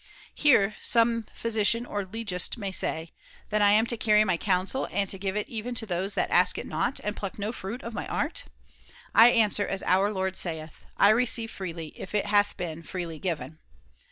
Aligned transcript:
Here 0.33 0.75
some 0.81 1.27
physician 1.31 1.85
or 1.85 2.03
legist 2.05 2.57
might 2.57 2.71
say:' 2.73 3.11
Then 3.51 3.61
am 3.61 3.83
I 3.83 3.85
to 3.85 3.97
carry 3.97 4.23
my 4.23 4.35
counsel 4.35 4.87
and 4.91 5.07
to 5.11 5.19
give 5.19 5.37
it 5.37 5.47
even 5.47 5.75
to 5.75 5.85
those 5.85 6.15
that 6.15 6.31
ask 6.31 6.57
it 6.57 6.65
not, 6.65 6.99
and 7.03 7.15
pluck 7.15 7.37
no 7.37 7.51
fruit 7.51 7.83
of 7.83 7.93
my 7.93 8.07
art? 8.07 8.45
I 9.13 9.29
answer 9.29 9.67
as 9.67 9.83
our 9.83 10.11
Lord 10.11 10.35
saith:' 10.35 10.85
I 10.97 11.09
receive 11.09 11.51
freely 11.51 11.89
if 11.89 12.15
it 12.15 12.25
hath 12.25 12.57
been 12.57 12.81
freely 12.81 13.19
given.' 13.19 13.59